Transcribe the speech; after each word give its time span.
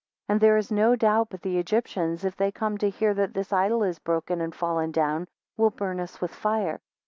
2 0.29 0.33
And 0.33 0.41
there 0.41 0.57
is 0.57 0.71
no 0.71 0.95
doubt 0.95 1.29
but 1.29 1.43
the 1.43 1.59
Egyptians 1.59 2.25
if 2.25 2.35
they 2.35 2.51
come 2.51 2.75
to 2.79 2.89
hear 2.89 3.13
that 3.13 3.35
this 3.35 3.53
idol 3.53 3.83
is 3.83 3.99
broken 3.99 4.41
and 4.41 4.55
fallen 4.55 4.89
down, 4.89 5.27
will 5.57 5.69
burn 5.69 5.99
us 5.99 6.19
with 6.19 6.33
fire. 6.33 6.81